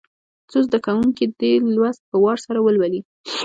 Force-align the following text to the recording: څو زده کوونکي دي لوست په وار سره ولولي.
څو 0.49 0.57
زده 0.67 0.79
کوونکي 0.85 1.25
دي 1.39 1.53
لوست 1.75 2.01
په 2.09 2.15
وار 2.23 2.37
سره 2.45 2.59
ولولي. 2.61 3.01